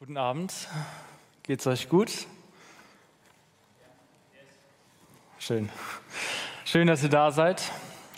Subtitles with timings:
[0.00, 0.52] Guten Abend.
[1.42, 2.28] Geht's euch gut?
[5.40, 5.68] Schön.
[6.64, 7.72] Schön, dass ihr da seid.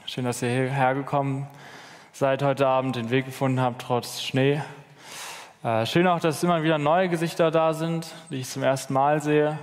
[0.05, 1.49] Schön, dass ihr hierher gekommen
[2.13, 4.61] seid heute Abend, den Weg gefunden habt, trotz Schnee.
[5.65, 9.23] Äh, schön auch, dass immer wieder neue Gesichter da sind, die ich zum ersten Mal
[9.23, 9.59] sehe.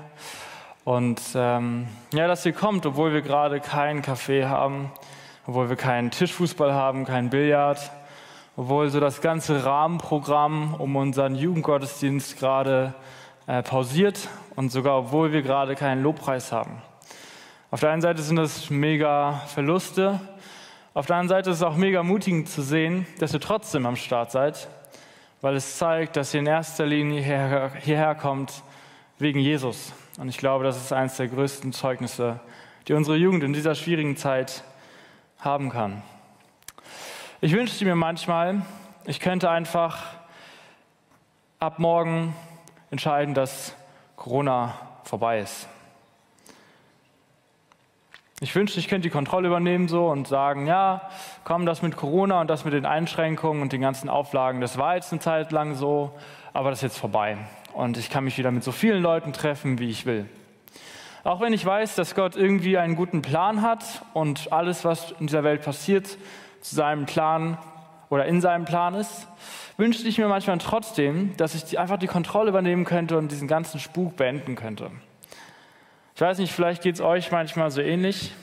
[0.86, 4.92] Und ähm, ja, dass ihr kommt, obwohl wir gerade keinen Kaffee haben,
[5.46, 7.92] obwohl wir keinen Tischfußball haben, keinen Billard,
[8.58, 12.96] obwohl so das ganze Rahmenprogramm um unseren Jugendgottesdienst gerade
[13.46, 16.82] äh, pausiert und sogar obwohl wir gerade keinen Lobpreis haben.
[17.70, 20.20] Auf der einen Seite sind das mega Verluste,
[20.96, 23.96] auf der anderen Seite ist es auch mega mutigend zu sehen, dass ihr trotzdem am
[23.96, 24.68] Start seid,
[25.42, 28.64] weil es zeigt, dass ihr in erster Linie hierher, hierher kommt
[29.20, 29.94] wegen Jesus.
[30.18, 32.40] Und ich glaube, das ist eines der größten Zeugnisse,
[32.88, 34.64] die unsere Jugend in dieser schwierigen Zeit
[35.38, 36.02] haben kann.
[37.40, 38.64] Ich wünschte mir manchmal,
[39.06, 40.04] ich könnte einfach
[41.60, 42.34] ab morgen
[42.90, 43.76] entscheiden, dass
[44.16, 45.68] Corona vorbei ist.
[48.40, 51.12] Ich wünschte, ich könnte die Kontrolle übernehmen so und sagen, ja,
[51.44, 54.96] komm, das mit Corona und das mit den Einschränkungen und den ganzen Auflagen, das war
[54.96, 56.12] jetzt eine Zeit lang so,
[56.54, 57.38] aber das ist jetzt vorbei.
[57.74, 60.28] Und ich kann mich wieder mit so vielen Leuten treffen, wie ich will.
[61.24, 63.84] Auch wenn ich weiß, dass Gott irgendwie einen guten Plan hat
[64.16, 66.18] und alles, was in dieser Welt passiert,
[66.70, 67.58] zu seinem Plan
[68.10, 69.28] oder in seinem Plan ist,
[69.78, 73.80] wünschte ich mir manchmal trotzdem, dass ich einfach die Kontrolle übernehmen könnte und diesen ganzen
[73.80, 74.92] Spuk beenden könnte.
[76.16, 78.34] Ich weiß nicht, vielleicht geht es euch manchmal so ähnlich.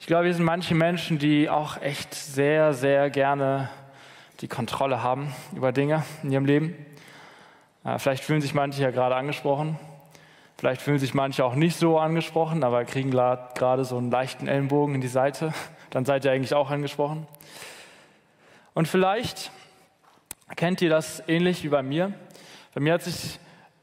[0.00, 3.68] Ich glaube, wir sind manche Menschen, die auch echt sehr, sehr gerne
[4.40, 6.74] die Kontrolle haben über Dinge in ihrem Leben.
[7.84, 9.78] Äh, vielleicht fühlen sich manche ja gerade angesprochen.
[10.56, 14.94] Vielleicht fühlen sich manche auch nicht so angesprochen, aber kriegen gerade so einen leichten Ellenbogen
[14.94, 15.52] in die Seite
[15.94, 17.28] dann seid ihr eigentlich auch angesprochen.
[18.74, 19.52] Und vielleicht
[20.56, 22.12] kennt ihr das ähnlich wie bei mir.
[22.74, 23.38] Bei mir hat sich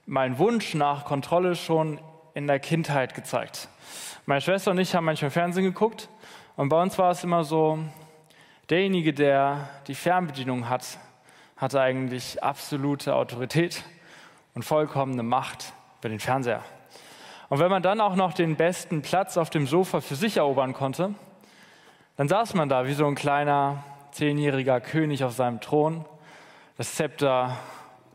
[0.05, 2.01] mein Wunsch nach Kontrolle schon
[2.33, 3.69] in der Kindheit gezeigt.
[4.25, 6.09] Meine Schwester und ich haben manchmal Fernsehen geguckt
[6.57, 7.79] und bei uns war es immer so,
[8.69, 10.99] derjenige, der die Fernbedienung hat,
[11.55, 13.83] hatte eigentlich absolute Autorität
[14.53, 16.61] und vollkommene Macht über den Fernseher.
[17.47, 20.73] Und wenn man dann auch noch den besten Platz auf dem Sofa für sich erobern
[20.73, 21.15] konnte,
[22.21, 26.05] dann saß man da wie so ein kleiner zehnjähriger König auf seinem Thron,
[26.77, 27.57] das Zepter,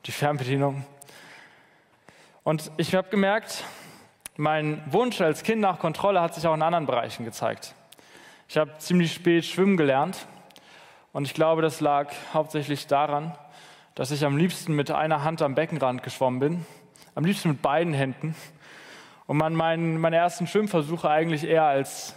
[0.04, 0.84] die Fernbedienung.
[2.44, 3.64] Und ich habe gemerkt,
[4.36, 7.74] mein Wunsch als Kind nach Kontrolle hat sich auch in anderen Bereichen gezeigt.
[8.48, 10.28] Ich habe ziemlich spät schwimmen gelernt
[11.12, 13.36] und ich glaube, das lag hauptsächlich daran,
[13.96, 16.66] dass ich am liebsten mit einer Hand am Beckenrand geschwommen bin,
[17.16, 18.36] am liebsten mit beiden Händen
[19.26, 22.14] und man meinen, meine ersten Schwimmversuche eigentlich eher als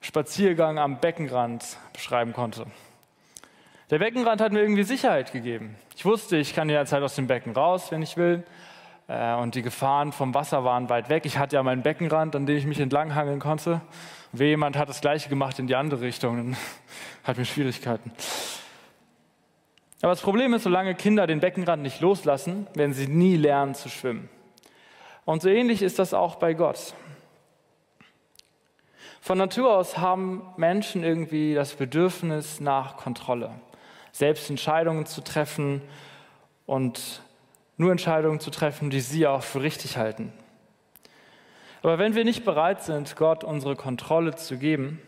[0.00, 2.66] Spaziergang am Beckenrand beschreiben konnte.
[3.90, 5.76] Der Beckenrand hat mir irgendwie Sicherheit gegeben.
[5.96, 8.44] Ich wusste, ich kann jederzeit aus dem Becken raus, wenn ich will.
[9.08, 11.24] Äh, und die Gefahren vom Wasser waren weit weg.
[11.24, 13.80] Ich hatte ja meinen Beckenrand, an dem ich mich entlanghangeln konnte.
[14.32, 16.56] Und jemand hat das Gleiche gemacht in die andere Richtung, dann
[17.24, 18.12] hat mir Schwierigkeiten.
[20.00, 23.88] Aber das Problem ist, solange Kinder den Beckenrand nicht loslassen, werden sie nie lernen zu
[23.88, 24.28] schwimmen.
[25.24, 26.94] Und so ähnlich ist das auch bei Gott.
[29.20, 33.50] Von Natur aus haben Menschen irgendwie das Bedürfnis nach Kontrolle,
[34.12, 35.82] selbst Entscheidungen zu treffen
[36.66, 37.22] und
[37.76, 40.32] nur Entscheidungen zu treffen, die sie auch für richtig halten.
[41.82, 45.00] Aber wenn wir nicht bereit sind, Gott unsere Kontrolle zu geben,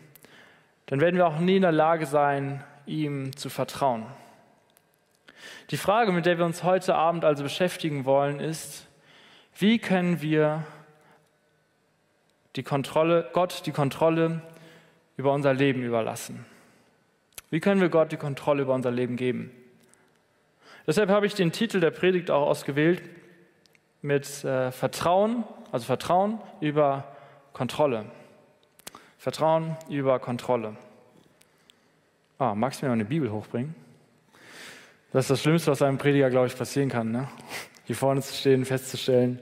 [0.85, 4.05] dann werden wir auch nie in der Lage sein, ihm zu vertrauen.
[5.69, 8.87] Die Frage, mit der wir uns heute Abend also beschäftigen wollen, ist,
[9.57, 10.63] wie können wir
[12.55, 14.41] die Kontrolle, Gott die Kontrolle
[15.17, 16.45] über unser Leben überlassen?
[17.49, 19.51] Wie können wir Gott die Kontrolle über unser Leben geben?
[20.87, 23.01] Deshalb habe ich den Titel der Predigt auch ausgewählt
[24.01, 27.15] mit äh, Vertrauen, also Vertrauen über
[27.53, 28.05] Kontrolle.
[29.17, 30.75] Vertrauen über Kontrolle.
[32.39, 33.75] Ah, magst du mir mal eine Bibel hochbringen?
[35.13, 37.11] Das ist das Schlimmste, was einem Prediger, glaube ich, passieren kann.
[37.11, 37.27] Ne?
[37.83, 39.39] Hier vorne zu stehen, festzustellen,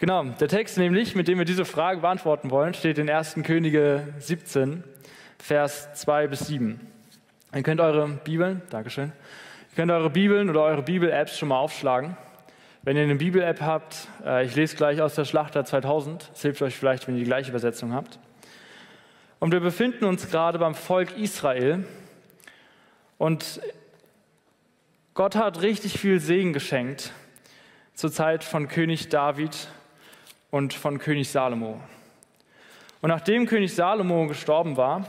[0.00, 3.34] Genau, der Text nämlich, mit dem wir diese Frage beantworten wollen, steht in 1.
[3.44, 4.82] Könige 17,
[5.38, 6.80] Vers 2 bis 7.
[7.54, 12.16] Ihr könnt eure Bibeln, Dankeschön, ihr könnt eure Bibeln oder eure Bibel-Apps schon mal aufschlagen.
[12.82, 16.62] Wenn ihr eine Bibel-App habt, äh, ich lese gleich aus der Schlachter 2000, es hilft
[16.62, 18.18] euch vielleicht, wenn ihr die gleiche Übersetzung habt.
[19.38, 21.84] Und wir befinden uns gerade beim Volk Israel
[23.18, 23.60] und
[25.12, 27.12] Gott hat richtig viel Segen geschenkt
[27.92, 29.68] zur Zeit von König David
[30.50, 31.80] und von König Salomo.
[33.00, 35.06] Und nachdem König Salomo gestorben war,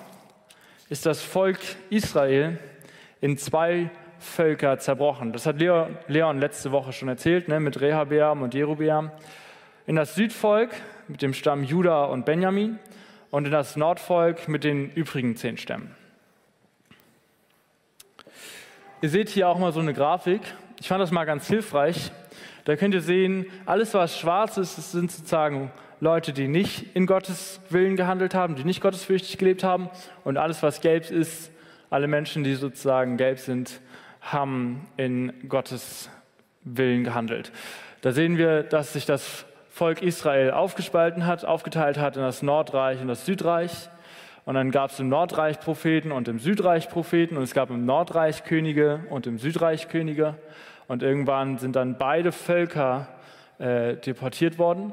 [0.90, 1.60] ist das Volk
[1.90, 2.60] Israel
[3.22, 3.90] in zwei
[4.20, 5.34] Völker zerbrochen.
[5.34, 9.12] Das hat Leon, letzte Woche schon erzählt, ne, mit Rehabeam und Jerubeam.
[9.88, 10.70] In das Südvolk
[11.08, 12.80] mit dem Stamm Juda und Benjamin
[13.32, 15.96] und in das Nordvolk mit den übrigen zehn Stämmen.
[19.02, 20.42] Ihr seht hier auch mal so eine Grafik.
[20.80, 22.12] Ich fand das mal ganz hilfreich.
[22.66, 27.06] Da könnt ihr sehen, alles was schwarz ist, das sind sozusagen Leute, die nicht in
[27.06, 29.90] Gottes Willen gehandelt haben, die nicht gottesfürchtig gelebt haben.
[30.24, 31.52] Und alles was gelb ist,
[31.90, 33.82] alle Menschen, die sozusagen gelb sind,
[34.22, 36.10] haben in Gottes
[36.64, 37.52] Willen gehandelt.
[38.02, 43.02] Da sehen wir, dass sich das Volk Israel aufgespalten hat, aufgeteilt hat in das Nordreich
[43.02, 43.90] und das Südreich.
[44.46, 47.86] Und dann gab es im Nordreich Propheten und im Südreich Propheten und es gab im
[47.86, 50.36] Nordreich Könige und im Südreich Könige.
[50.92, 53.08] Und irgendwann sind dann beide Völker
[53.60, 54.92] äh, deportiert worden.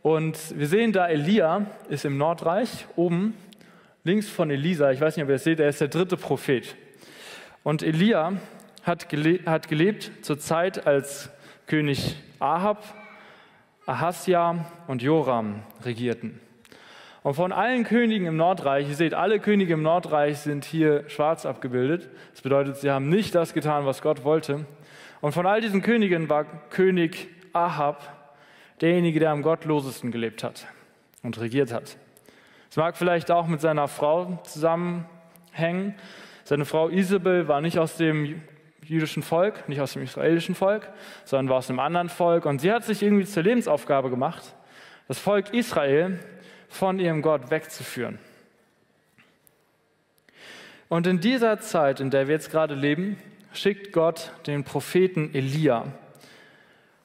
[0.00, 3.36] Und wir sehen da, Elia ist im Nordreich oben,
[4.04, 4.90] links von Elisa.
[4.90, 6.74] Ich weiß nicht, ob ihr das seht, er ist der dritte Prophet.
[7.62, 8.32] Und Elia
[8.84, 11.28] hat, gele hat gelebt zur Zeit, als
[11.66, 12.82] König Ahab,
[13.84, 16.40] Ahasja und Joram regierten.
[17.24, 21.46] Und von allen Königen im Nordreich, ihr seht, alle Könige im Nordreich sind hier schwarz
[21.46, 22.10] abgebildet.
[22.32, 24.66] Das bedeutet, sie haben nicht das getan, was Gott wollte.
[25.22, 28.02] Und von all diesen Königen war König Ahab
[28.82, 30.66] derjenige, der am gottlosesten gelebt hat
[31.22, 31.96] und regiert hat.
[32.68, 35.94] Es mag vielleicht auch mit seiner Frau zusammenhängen.
[36.44, 38.42] Seine Frau Isabel war nicht aus dem
[38.82, 40.90] jüdischen Volk, nicht aus dem israelischen Volk,
[41.24, 42.44] sondern war aus einem anderen Volk.
[42.44, 44.54] Und sie hat sich irgendwie zur Lebensaufgabe gemacht,
[45.08, 46.18] das Volk Israel
[46.74, 48.18] von ihrem Gott wegzuführen.
[50.88, 53.16] Und in dieser Zeit, in der wir jetzt gerade leben,
[53.52, 55.86] schickt Gott den Propheten Elia,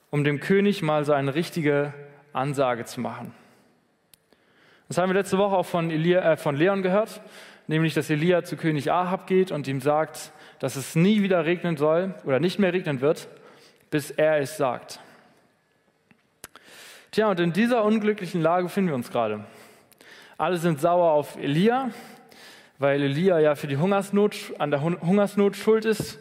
[0.09, 1.93] um dem König mal so eine richtige
[2.33, 3.31] Ansage zu machen.
[4.87, 7.21] Das haben wir letzte Woche auch von, Elia, äh, von Leon gehört,
[7.67, 11.77] nämlich dass Elia zu König Ahab geht und ihm sagt, dass es nie wieder regnen
[11.77, 13.27] soll oder nicht mehr regnen wird,
[13.91, 14.99] bis er es sagt.
[17.11, 19.45] Tja, und in dieser unglücklichen Lage finden wir uns gerade.
[20.39, 21.91] Alle sind sauer auf Elia,
[22.77, 26.17] weil Elia ja für die Hungersnot, an der Hungersnot schuld ist,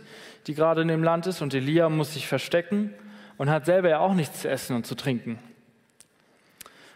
[0.49, 1.41] die gerade in dem Land ist.
[1.41, 2.93] Und Elia muss sich verstecken
[3.37, 5.38] und hat selber ja auch nichts zu essen und zu trinken.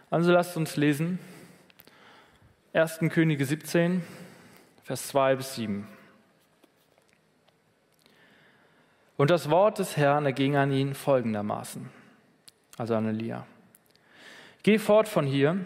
[0.09, 1.17] Also lasst uns lesen.
[2.73, 2.99] 1.
[3.09, 4.03] Könige 17,
[4.83, 5.87] Vers 2 bis 7.
[9.15, 11.89] Und das Wort des Herrn erging an ihn folgendermaßen,
[12.77, 13.47] also an Elia.
[14.61, 15.65] Geh fort von hier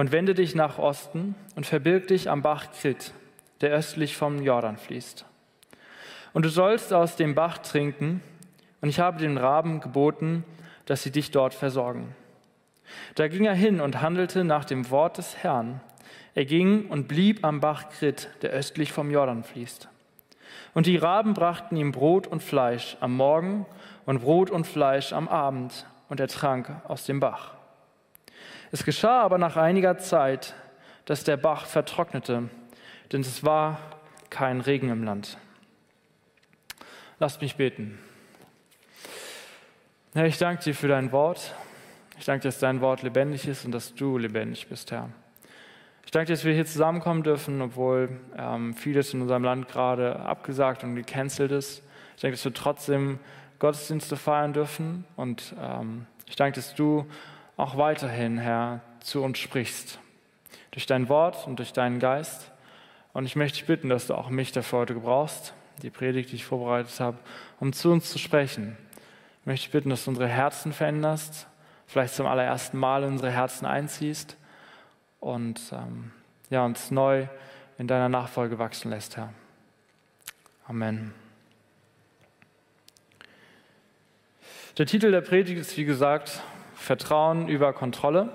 [0.00, 3.12] und wende dich nach Osten und verbirg dich am Bach Krit,
[3.60, 5.26] der östlich vom Jordan fließt.
[6.32, 8.22] Und du sollst aus dem Bach trinken,
[8.80, 10.42] und ich habe den Raben geboten,
[10.86, 12.16] dass sie dich dort versorgen.
[13.14, 15.82] Da ging er hin und handelte nach dem Wort des Herrn.
[16.34, 19.90] Er ging und blieb am Bach Krit, der östlich vom Jordan fließt.
[20.72, 23.66] Und die Raben brachten ihm Brot und Fleisch am Morgen
[24.06, 27.59] und Brot und Fleisch am Abend, und er trank aus dem Bach.
[28.72, 30.54] Es geschah aber nach einiger Zeit,
[31.04, 32.48] dass der Bach vertrocknete,
[33.10, 33.80] denn es war
[34.30, 35.38] kein Regen im Land.
[37.18, 37.98] Lasst mich beten.
[40.14, 41.52] Herr, ich danke dir für dein Wort.
[42.16, 45.08] Ich danke dir, dass dein Wort lebendig ist und dass du lebendig bist, Herr.
[46.04, 50.14] Ich danke dir, dass wir hier zusammenkommen dürfen, obwohl ähm, vieles in unserem Land gerade
[50.20, 51.82] abgesagt und gecancelt ist.
[52.14, 53.18] Ich danke, dass wir trotzdem
[53.58, 57.06] Gottesdienste feiern dürfen und ähm, ich danke, dass du
[57.60, 59.98] auch weiterhin, Herr, zu uns sprichst.
[60.70, 62.50] Durch dein Wort und durch deinen Geist.
[63.12, 65.52] Und ich möchte dich bitten, dass du auch mich dafür heute gebrauchst,
[65.82, 67.18] die Predigt, die ich vorbereitet habe,
[67.58, 68.76] um zu uns zu sprechen.
[69.40, 71.48] Ich möchte dich bitten, dass du unsere Herzen veränderst,
[71.86, 74.36] vielleicht zum allerersten Mal in unsere Herzen einziehst
[75.18, 76.12] und ähm,
[76.50, 77.26] ja, uns neu
[77.78, 79.32] in deiner Nachfolge wachsen lässt, Herr.
[80.68, 81.12] Amen.
[84.78, 86.42] Der Titel der Predigt ist, wie gesagt,
[86.80, 88.30] Vertrauen über Kontrolle.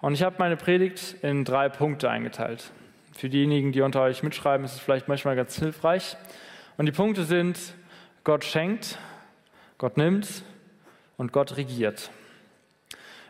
[0.00, 2.70] Und ich habe meine Predigt in drei Punkte eingeteilt.
[3.12, 6.16] Für diejenigen, die unter euch mitschreiben, ist es vielleicht manchmal ganz hilfreich.
[6.76, 7.58] Und die Punkte sind,
[8.22, 8.96] Gott schenkt,
[9.76, 10.44] Gott nimmt
[11.16, 12.10] und Gott regiert.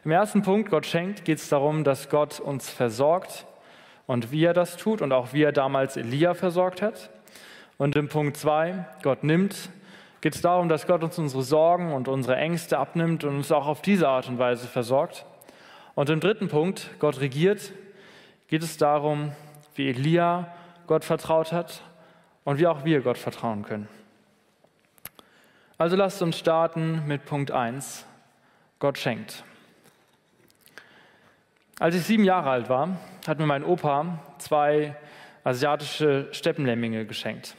[0.04, 3.46] Im ersten Punkt, Gott schenkt, geht es darum, dass Gott uns versorgt
[4.06, 7.08] und wie er das tut und auch wie er damals Elia versorgt hat.
[7.78, 9.70] Und im Punkt zwei, Gott nimmt,
[10.20, 13.66] geht es darum, dass Gott uns unsere Sorgen und unsere Ängste abnimmt und uns auch
[13.66, 15.24] auf diese Art und Weise versorgt.
[15.94, 17.72] Und im dritten Punkt, Gott regiert,
[18.48, 19.32] geht es darum,
[19.74, 20.52] wie Elia
[20.86, 21.82] Gott vertraut hat
[22.44, 23.88] und wie auch wir Gott vertrauen können.
[25.76, 28.04] Also lasst uns starten mit Punkt 1.
[28.80, 29.44] Gott schenkt.
[31.78, 32.96] Als ich sieben Jahre alt war,
[33.26, 34.96] hat mir mein Opa zwei
[35.44, 37.54] asiatische Steppenlemminge geschenkt.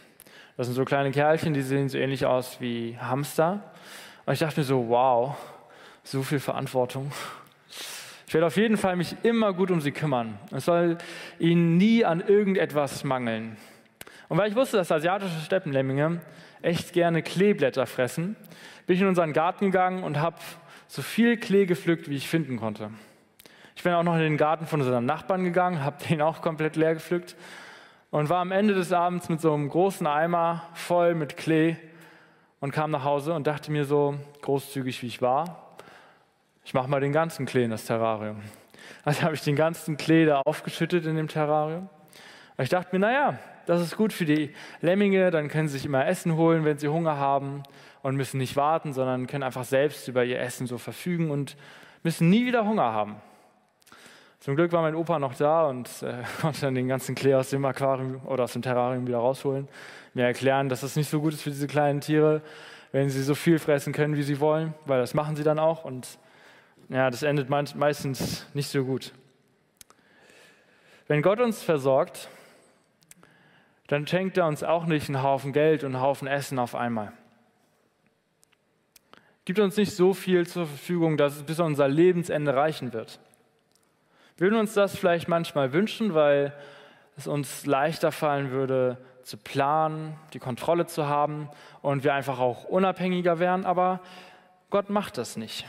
[0.59, 3.63] Das sind so kleine Kerlchen, die sehen so ähnlich aus wie Hamster.
[4.25, 5.37] Und ich dachte mir so, wow,
[6.03, 7.13] so viel Verantwortung.
[8.27, 10.37] Ich werde auf jeden Fall mich immer gut um sie kümmern.
[10.51, 10.97] Es soll
[11.39, 13.55] ihnen nie an irgendetwas mangeln.
[14.27, 16.19] Und weil ich wusste, dass asiatische Steppenlemminge
[16.61, 18.35] echt gerne Kleeblätter fressen,
[18.85, 20.35] bin ich in unseren Garten gegangen und habe
[20.89, 22.91] so viel Klee gepflückt, wie ich finden konnte.
[23.77, 26.75] Ich bin auch noch in den Garten von unserem Nachbarn gegangen, habe den auch komplett
[26.75, 27.37] leer gepflückt
[28.11, 31.75] und war am Ende des Abends mit so einem großen Eimer voll mit Klee
[32.59, 35.75] und kam nach Hause und dachte mir so, großzügig wie ich war,
[36.65, 38.41] ich mache mal den ganzen Klee in das Terrarium.
[39.03, 41.89] Also habe ich den ganzen Klee da aufgeschüttet in dem Terrarium.
[42.57, 46.05] Ich dachte mir, naja, das ist gut für die Lemminge, dann können sie sich immer
[46.05, 47.63] Essen holen, wenn sie Hunger haben
[48.01, 51.55] und müssen nicht warten, sondern können einfach selbst über ihr Essen so verfügen und
[52.03, 53.17] müssen nie wieder Hunger haben.
[54.39, 57.49] Zum Glück war mein Opa noch da und äh, konnte dann den ganzen Klee aus
[57.49, 59.67] dem Aquarium oder aus dem Terrarium wieder rausholen.
[60.13, 62.41] Mir erklären, dass es nicht so gut ist für diese kleinen Tiere,
[62.91, 65.85] wenn sie so viel fressen können, wie sie wollen, weil das machen sie dann auch
[65.85, 66.19] und
[66.87, 69.13] ja, das endet meistens nicht so gut.
[71.07, 72.29] Wenn Gott uns versorgt,
[73.87, 77.13] dann schenkt er uns auch nicht einen Haufen Geld und einen Haufen Essen auf einmal
[79.49, 83.19] gibt uns nicht so viel zur Verfügung, dass es bis unser Lebensende reichen wird.
[84.39, 86.53] Wir würden uns das vielleicht manchmal wünschen, weil
[87.17, 91.49] es uns leichter fallen würde, zu planen, die Kontrolle zu haben
[91.81, 93.99] und wir einfach auch unabhängiger wären, aber
[94.69, 95.65] Gott macht das nicht.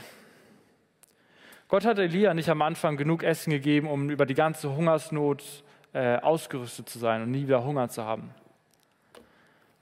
[1.67, 5.43] Gott hat Elia nicht am Anfang genug Essen gegeben, um über die ganze Hungersnot
[5.91, 8.33] äh, ausgerüstet zu sein und nie wieder Hunger zu haben.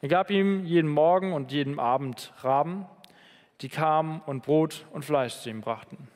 [0.01, 2.87] Er gab ihm jeden Morgen und jeden Abend Raben
[3.61, 6.07] die kamen und Brot und Fleisch zu ihm brachten.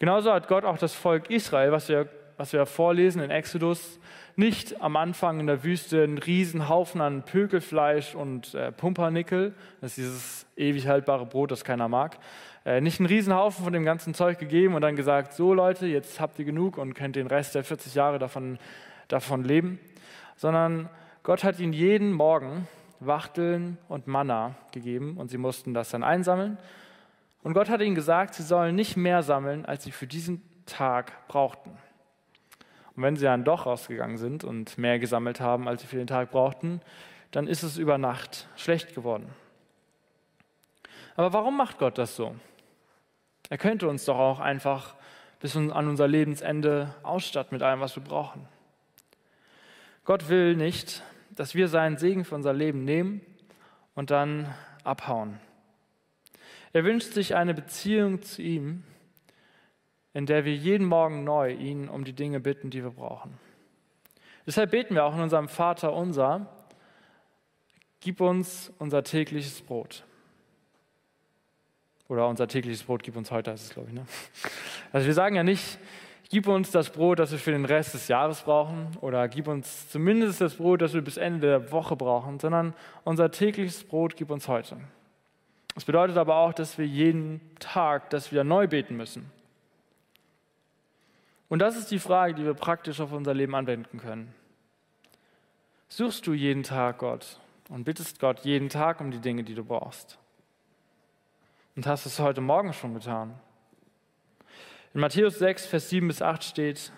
[0.00, 4.00] Genauso hat Gott auch das Volk Israel, was wir, was wir vorlesen in Exodus,
[4.34, 9.90] nicht am Anfang in der Wüste einen riesen Haufen an Pökelfleisch und äh, Pumpernickel, das
[9.90, 12.16] ist dieses ewig haltbare Brot, das keiner mag,
[12.64, 15.86] äh, nicht einen riesen Haufen von dem ganzen Zeug gegeben und dann gesagt, so Leute,
[15.86, 18.58] jetzt habt ihr genug und könnt den Rest der 40 Jahre davon,
[19.08, 19.78] davon leben,
[20.34, 20.88] sondern
[21.24, 22.66] Gott hat ihnen jeden Morgen
[23.00, 26.56] Wachteln und Manna gegeben und sie mussten das dann einsammeln.
[27.42, 31.26] Und Gott hat ihnen gesagt, sie sollen nicht mehr sammeln, als sie für diesen Tag
[31.28, 31.70] brauchten.
[32.94, 36.06] Und wenn sie dann doch rausgegangen sind und mehr gesammelt haben, als sie für den
[36.06, 36.80] Tag brauchten,
[37.30, 39.28] dann ist es über Nacht schlecht geworden.
[41.16, 42.34] Aber warum macht Gott das so?
[43.48, 44.94] Er könnte uns doch auch einfach
[45.40, 48.46] bis an unser Lebensende ausstatten mit allem, was wir brauchen.
[50.04, 53.22] Gott will nicht, dass wir seinen Segen für unser Leben nehmen
[53.94, 54.54] und dann
[54.84, 55.40] abhauen.
[56.72, 58.84] Er wünscht sich eine Beziehung zu ihm,
[60.12, 63.38] in der wir jeden Morgen neu ihn um die Dinge bitten, die wir brauchen.
[64.46, 66.46] Deshalb beten wir auch in unserem Vater unser,
[68.00, 70.04] gib uns unser tägliches Brot.
[72.08, 73.94] Oder unser tägliches Brot gib uns heute, heißt es, glaube ich.
[73.94, 74.06] Ne?
[74.92, 75.78] Also wir sagen ja nicht,
[76.32, 79.90] Gib uns das Brot, das wir für den Rest des Jahres brauchen, oder gib uns
[79.90, 82.72] zumindest das Brot, das wir bis Ende der Woche brauchen, sondern
[83.02, 84.76] unser tägliches Brot gib uns heute.
[85.80, 89.32] Das bedeutet aber auch, dass wir jeden Tag das wieder neu beten müssen.
[91.48, 94.34] Und das ist die Frage, die wir praktisch auf unser Leben anwenden können.
[95.88, 99.64] Suchst du jeden Tag Gott und bittest Gott jeden Tag um die Dinge, die du
[99.64, 100.18] brauchst?
[101.76, 103.40] Und hast es heute Morgen schon getan?
[104.92, 106.92] In Matthäus 6, Vers 7 bis 8 steht,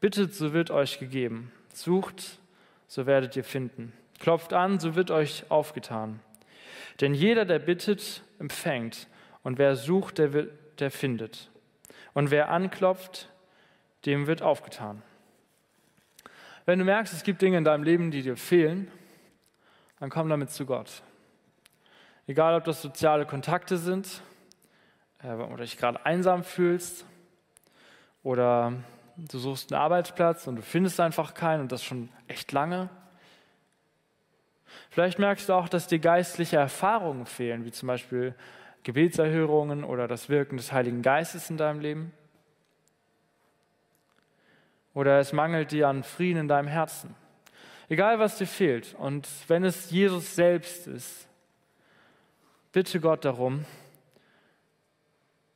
[0.00, 1.52] Bittet, so wird euch gegeben.
[1.74, 2.38] Sucht,
[2.86, 3.92] so werdet ihr finden.
[4.18, 6.20] Klopft an, so wird euch aufgetan.
[7.00, 9.08] Denn jeder, der bittet, empfängt.
[9.42, 11.50] Und wer sucht, der, wird, der findet.
[12.14, 13.30] Und wer anklopft,
[14.06, 15.02] dem wird aufgetan.
[16.64, 18.90] Wenn du merkst, es gibt Dinge in deinem Leben, die dir fehlen,
[20.00, 21.02] dann komm damit zu Gott.
[22.26, 24.20] Egal, ob das soziale Kontakte sind,
[25.22, 27.06] äh, oder dich gerade einsam fühlst
[28.22, 28.72] oder
[29.16, 32.88] du suchst einen Arbeitsplatz und du findest einfach keinen und das schon echt lange.
[34.96, 38.34] Vielleicht merkst du auch, dass dir geistliche Erfahrungen fehlen, wie zum Beispiel
[38.82, 42.12] Gebetserhörungen oder das Wirken des Heiligen Geistes in deinem Leben.
[44.94, 47.14] Oder es mangelt dir an Frieden in deinem Herzen.
[47.90, 48.94] Egal, was dir fehlt.
[48.94, 51.28] Und wenn es Jesus selbst ist,
[52.72, 53.66] bitte Gott darum,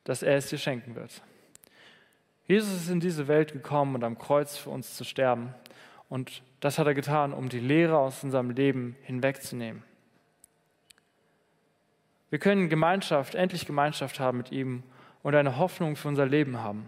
[0.03, 1.19] dass er es dir schenken wird.
[2.45, 5.55] Jesus ist in diese Welt gekommen und am Kreuz für uns zu sterben.
[6.09, 9.83] Und das hat er getan, um die Lehre aus unserem Leben hinwegzunehmen.
[12.29, 14.83] Wir können Gemeinschaft, endlich Gemeinschaft haben mit ihm
[15.21, 16.87] und eine Hoffnung für unser Leben haben.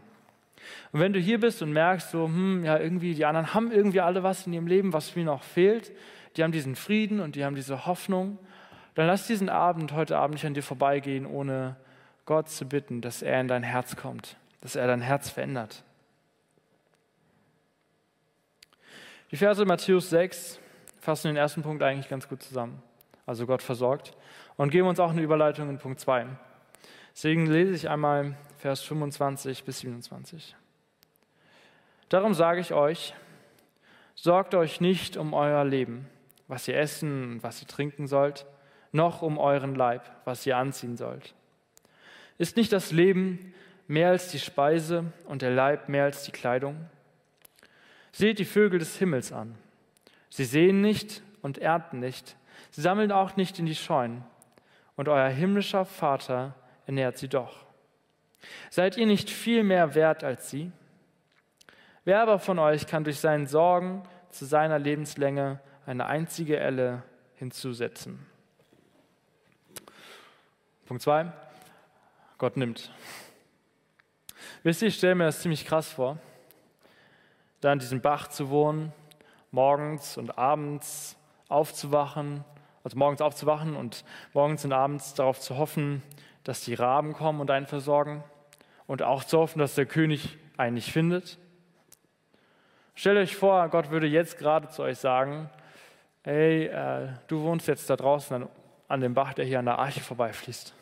[0.93, 3.99] Und wenn du hier bist und merkst, so, hm, ja, irgendwie, die anderen haben irgendwie
[3.99, 5.91] alle was in ihrem Leben, was mir noch fehlt,
[6.37, 8.37] die haben diesen Frieden und die haben diese Hoffnung,
[8.95, 11.75] dann lass diesen Abend heute Abend nicht an dir vorbeigehen, ohne
[12.25, 15.83] Gott zu bitten, dass er in dein Herz kommt, dass er dein Herz verändert.
[19.33, 20.59] Die Verse Matthäus 6
[20.99, 22.83] fassen den ersten Punkt eigentlich ganz gut zusammen.
[23.25, 24.15] Also Gott versorgt.
[24.57, 26.27] Und geben uns auch eine Überleitung in Punkt 2.
[27.15, 30.55] Deswegen lese ich einmal Vers 25 bis 27.
[32.09, 33.15] Darum sage ich euch,
[34.13, 36.07] sorgt euch nicht um euer Leben,
[36.47, 38.45] was ihr essen und was ihr trinken sollt,
[38.91, 41.33] noch um euren Leib, was ihr anziehen sollt.
[42.37, 43.51] Ist nicht das Leben
[43.87, 46.87] mehr als die Speise und der Leib mehr als die Kleidung?
[48.13, 49.55] Seht die Vögel des Himmels an.
[50.29, 52.37] Sie sehen nicht und ernten nicht.
[52.71, 54.23] Sie sammeln auch nicht in die Scheunen.
[54.95, 56.55] Und euer himmlischer Vater
[56.85, 57.65] ernährt sie doch.
[58.69, 60.71] Seid ihr nicht viel mehr wert als sie?
[62.05, 67.01] Wer aber von euch kann durch seinen Sorgen zu seiner Lebenslänge eine einzige Elle
[67.35, 68.25] hinzusetzen?
[70.85, 71.31] Punkt 2.
[72.37, 72.91] Gott nimmt.
[74.61, 76.19] Wisst ihr, ich stelle mir das ziemlich krass vor,
[77.63, 78.91] da an diesem Bach zu wohnen,
[79.51, 81.15] morgens und abends
[81.47, 82.43] aufzuwachen,
[82.83, 84.03] also morgens aufzuwachen und
[84.33, 86.03] morgens und abends darauf zu hoffen,
[86.43, 88.23] dass die Raben kommen und einen versorgen
[88.85, 91.37] und auch zu hoffen, dass der König einen nicht findet.
[92.95, 95.49] Stellt euch vor, Gott würde jetzt gerade zu euch sagen,
[96.23, 98.49] ey, äh, du wohnst jetzt da draußen an,
[98.89, 100.73] an dem Bach, der hier an der Arche vorbeifließt.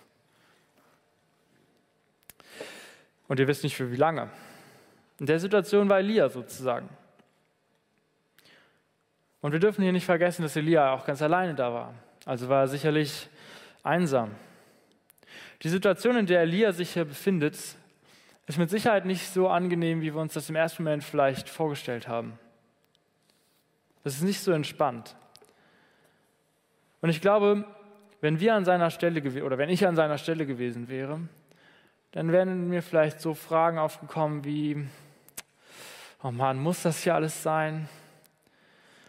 [3.28, 4.30] Und ihr wisst nicht für wie lange.
[5.22, 6.90] In der Situation war Elia sozusagen.
[9.42, 11.94] Und wir dürfen hier nicht vergessen, dass Elia auch ganz alleine da war.
[12.26, 13.30] Also war er sicherlich
[13.84, 14.32] einsam.
[15.62, 17.54] Die Situation, in der Elia sich hier befindet,
[18.48, 22.08] ist mit Sicherheit nicht so angenehm, wie wir uns das im ersten Moment vielleicht vorgestellt
[22.08, 22.40] haben.
[24.04, 25.16] Das ist nicht so entspannt.
[27.02, 27.64] Und ich glaube,
[28.22, 31.20] wenn wir an seiner Stelle oder wenn ich an seiner Stelle gewesen wäre,
[32.12, 34.88] dann wären mir vielleicht so Fragen aufgekommen wie,
[36.24, 37.90] oh Mann, muss das hier alles sein?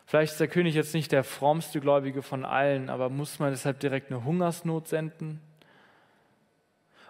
[0.07, 3.81] Vielleicht ist der König jetzt nicht der frommste Gläubige von allen, aber muss man deshalb
[3.81, 5.41] direkt eine Hungersnot senden?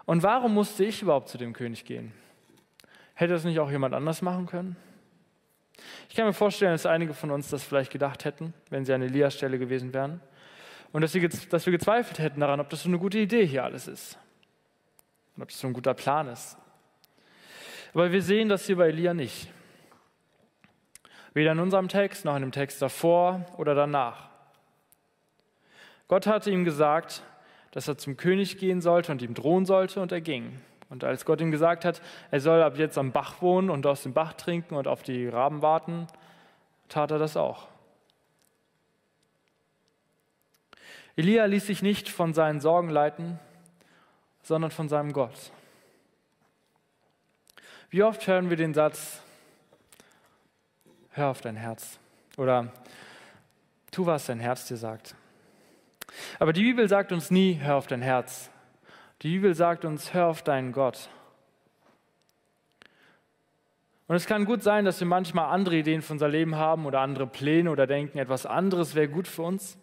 [0.05, 2.13] Und warum musste ich überhaupt zu dem König gehen?
[3.13, 4.75] Hätte das nicht auch jemand anders machen können?
[6.09, 9.01] Ich kann mir vorstellen, dass einige von uns das vielleicht gedacht hätten, wenn sie an
[9.01, 10.21] Elias Stelle gewesen wären.
[10.91, 13.63] Und dass, sie, dass wir gezweifelt hätten daran, ob das so eine gute Idee hier
[13.63, 14.17] alles ist.
[15.35, 16.57] Und ob das so ein guter Plan ist.
[17.93, 19.49] Aber wir sehen das hier bei Elia nicht.
[21.33, 24.29] Weder in unserem Text noch in dem Text davor oder danach.
[26.07, 27.23] Gott hatte ihm gesagt,
[27.71, 30.61] dass er zum König gehen sollte und ihm drohen sollte, und er ging.
[30.89, 34.03] Und als Gott ihm gesagt hat, er soll ab jetzt am Bach wohnen und aus
[34.03, 36.05] dem Bach trinken und auf die Raben warten,
[36.87, 37.67] tat er das auch.
[41.15, 43.39] Elia ließ sich nicht von seinen Sorgen leiten,
[44.43, 45.51] sondern von seinem Gott.
[47.89, 49.21] Wie oft hören wir den Satz,
[51.13, 51.99] hör auf dein Herz
[52.37, 52.71] oder
[53.91, 55.15] tu, was dein Herz dir sagt.
[56.39, 58.49] Aber die Bibel sagt uns nie, hör auf dein Herz.
[59.21, 61.09] Die Bibel sagt uns, hör auf deinen Gott.
[64.07, 66.99] Und es kann gut sein, dass wir manchmal andere Ideen für unser Leben haben oder
[66.99, 69.77] andere Pläne oder denken, etwas anderes wäre gut für uns.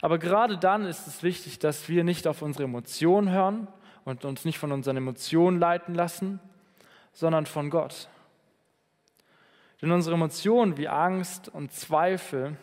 [0.00, 3.68] Aber gerade dann ist es wichtig, dass wir nicht auf unsere Emotionen hören
[4.04, 6.40] und uns nicht von unseren Emotionen leiten lassen,
[7.12, 8.08] sondern von Gott.
[9.84, 12.56] Denn unsere Emotionen wie Angst und Zweifel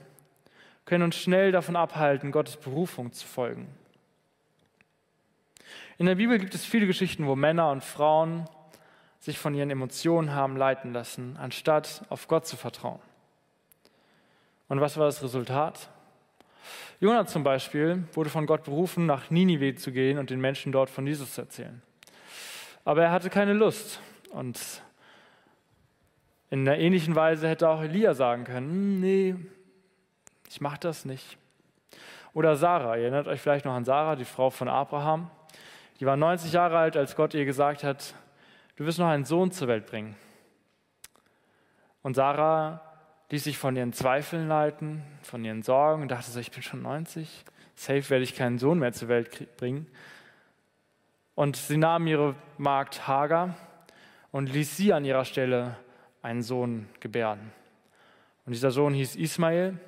[0.86, 3.68] können uns schnell davon abhalten, Gottes Berufung zu folgen.
[6.00, 8.50] In der Bibel gibt es viele Geschichten, wo Männer und Frauen
[9.20, 13.02] sich von ihren Emotionen haben leiten lassen, anstatt auf Gott zu vertrauen.
[14.68, 15.90] Und was war das Resultat?
[17.00, 20.90] Jonah zum Beispiel wurde von Gott berufen, nach Ninive zu gehen und den Menschen dort
[20.90, 21.84] von Jesus zu erzählen.
[22.84, 24.00] Aber er hatte keine Lust.
[24.32, 24.82] Und
[26.52, 29.36] in einer ähnlichen Weise hätte auch Elia sagen können, hm, nee,
[30.50, 31.38] ich mache das nicht.
[32.34, 35.32] Oder Sarah, ihr erinnert euch vielleicht noch an Sarah, die Frau von Abraham.
[36.02, 38.16] Die war 90 Jahre alt, als Gott ihr gesagt hat,
[38.76, 40.16] du wirst noch einen Sohn zur Welt bringen.
[42.04, 42.82] Und Sarah
[43.30, 46.82] ließ sich von ihren Zweifeln leiten, von ihren Sorgen und dachte so, ich bin schon
[46.82, 49.88] 90, safe werde ich keinen Sohn mehr zur Welt bringen.
[51.34, 53.56] Und sie nahm ihre Magd Hagar
[54.32, 55.78] und ließ sie an ihrer Stelle
[56.22, 57.52] einen Sohn gebären.
[58.46, 59.80] Und dieser Sohn hieß Ismael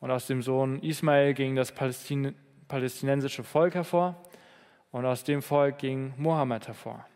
[0.00, 2.34] und aus dem Sohn Ismael ging das Palästin
[2.68, 4.16] palästinensische Volk hervor
[4.90, 7.06] und aus dem Volk ging Mohammed hervor.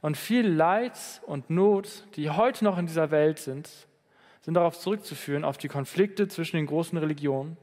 [0.00, 3.70] Und viel Leid und Not, die heute noch in dieser Welt sind,
[4.40, 7.56] sind darauf zurückzuführen, auf die Konflikte zwischen den großen Religionen.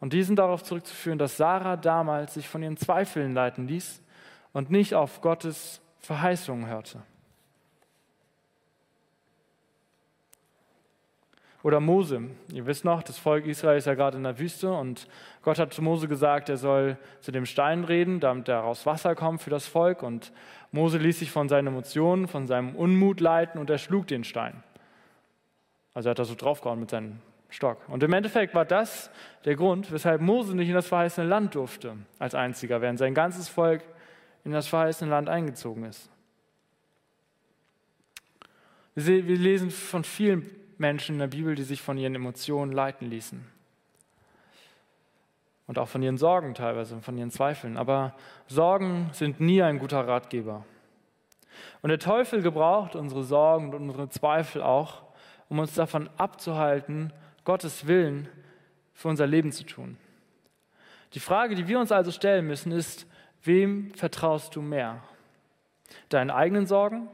[0.00, 4.02] Und die sind darauf zurückzuführen, dass Sarah damals sich von ihren Zweifeln leiten ließ
[4.54, 7.02] und nicht auf Gottes Verheißungen hörte.
[11.64, 12.22] Oder Mose.
[12.52, 15.08] Ihr wisst noch, das Volk Israel ist ja gerade in der Wüste und
[15.42, 19.42] Gott hat zu Mose gesagt, er soll zu dem Stein reden, damit daraus Wasser kommt
[19.42, 20.04] für das Volk.
[20.04, 20.32] Und
[20.70, 24.62] Mose ließ sich von seinen Emotionen, von seinem Unmut leiten und er schlug den Stein.
[25.94, 27.18] Also er hat da so draufgehauen mit seinem
[27.48, 27.88] Stock.
[27.88, 29.10] Und im Endeffekt war das
[29.44, 33.48] der Grund, weshalb Mose nicht in das verheißene Land durfte, als einziger, während sein ganzes
[33.48, 33.82] Volk
[34.44, 36.08] in das verheißene Land eingezogen ist.
[38.94, 43.44] Wir lesen von vielen Menschen in der Bibel, die sich von ihren Emotionen leiten ließen.
[45.66, 47.76] Und auch von ihren Sorgen teilweise, von ihren Zweifeln.
[47.76, 48.14] Aber
[48.46, 50.64] Sorgen sind nie ein guter Ratgeber.
[51.82, 55.02] Und der Teufel gebraucht unsere Sorgen und unsere Zweifel auch,
[55.48, 57.12] um uns davon abzuhalten,
[57.44, 58.28] Gottes Willen
[58.94, 59.96] für unser Leben zu tun.
[61.14, 63.06] Die Frage, die wir uns also stellen müssen, ist,
[63.42, 65.02] wem vertraust du mehr?
[66.08, 67.08] Deinen eigenen Sorgen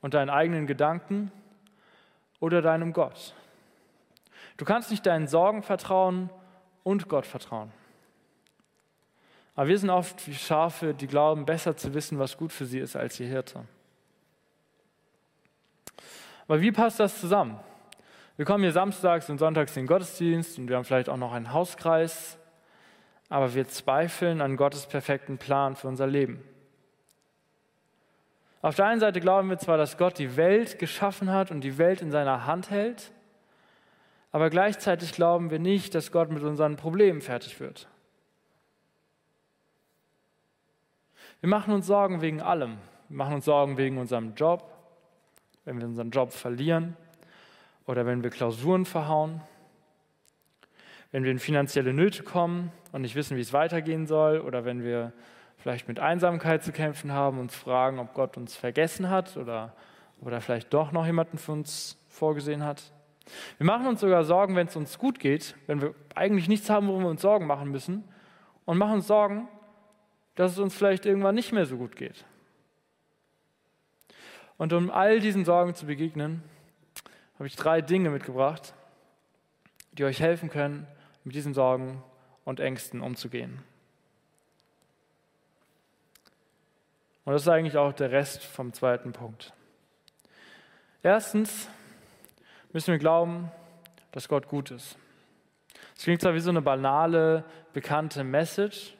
[0.00, 1.32] und deinen eigenen Gedanken
[2.40, 3.34] oder deinem Gott?
[4.56, 6.30] Du kannst nicht deinen Sorgen vertrauen
[6.82, 7.72] und Gott vertrauen.
[9.54, 12.78] Aber wir sind oft wie Schafe, die glauben, besser zu wissen, was gut für sie
[12.78, 13.64] ist, als ihr Hirte.
[16.48, 17.60] Aber wie passt das zusammen?
[18.36, 21.32] Wir kommen hier samstags und sonntags in den Gottesdienst und wir haben vielleicht auch noch
[21.32, 22.38] einen Hauskreis,
[23.28, 26.42] aber wir zweifeln an Gottes perfekten Plan für unser Leben.
[28.62, 31.78] Auf der einen Seite glauben wir zwar, dass Gott die Welt geschaffen hat und die
[31.78, 33.12] Welt in seiner Hand hält,
[34.32, 37.88] aber gleichzeitig glauben wir nicht, dass Gott mit unseren Problemen fertig wird.
[41.40, 42.76] Wir machen uns Sorgen wegen allem.
[43.08, 44.70] Wir machen uns Sorgen wegen unserem Job,
[45.64, 46.96] wenn wir unseren Job verlieren
[47.86, 49.40] oder wenn wir Klausuren verhauen,
[51.12, 54.84] wenn wir in finanzielle Nöte kommen und nicht wissen, wie es weitergehen soll, oder wenn
[54.84, 55.12] wir
[55.62, 59.74] vielleicht mit Einsamkeit zu kämpfen haben und fragen, ob Gott uns vergessen hat oder
[60.20, 62.82] ob er vielleicht doch noch jemanden für uns vorgesehen hat.
[63.58, 66.88] Wir machen uns sogar Sorgen, wenn es uns gut geht, wenn wir eigentlich nichts haben,
[66.88, 68.04] worum wir uns Sorgen machen müssen,
[68.64, 69.48] und machen uns Sorgen,
[70.34, 72.24] dass es uns vielleicht irgendwann nicht mehr so gut geht.
[74.56, 76.42] Und um all diesen Sorgen zu begegnen,
[77.34, 78.74] habe ich drei Dinge mitgebracht,
[79.92, 80.86] die euch helfen können,
[81.24, 82.02] mit diesen Sorgen
[82.44, 83.62] und Ängsten umzugehen.
[87.24, 89.52] Und das ist eigentlich auch der Rest vom zweiten Punkt.
[91.02, 91.68] Erstens
[92.72, 93.50] müssen wir glauben,
[94.12, 94.96] dass Gott gut ist.
[95.96, 98.94] Es klingt zwar wie so eine banale, bekannte Message,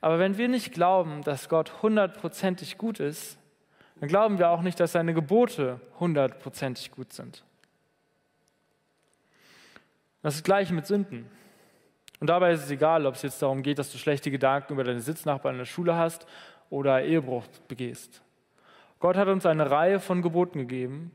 [0.00, 3.38] aber wenn wir nicht glauben, dass Gott hundertprozentig gut ist,
[4.00, 7.44] dann glauben wir auch nicht, dass seine Gebote hundertprozentig gut sind.
[10.22, 11.30] Das ist das Gleiche mit Sünden.
[12.20, 14.84] Und dabei ist es egal, ob es jetzt darum geht, dass du schlechte Gedanken über
[14.84, 16.26] deine Sitznachbarn in der Schule hast
[16.70, 18.22] oder Ehebruch begehst.
[19.00, 21.10] Gott hat uns eine Reihe von Geboten gegeben.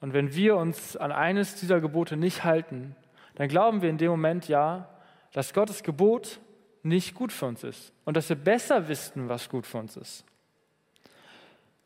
[0.00, 2.94] Und wenn wir uns an eines dieser Gebote nicht halten,
[3.34, 4.88] dann glauben wir in dem Moment ja,
[5.32, 6.40] dass Gottes Gebot
[6.82, 10.24] nicht gut für uns ist und dass wir besser wissen, was gut für uns ist.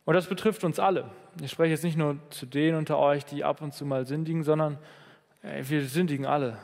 [0.04, 1.10] Und das betrifft uns alle.
[1.40, 4.42] Ich spreche jetzt nicht nur zu denen unter euch, die ab und zu mal sündigen,
[4.42, 4.78] sondern
[5.42, 6.58] wir sündigen alle.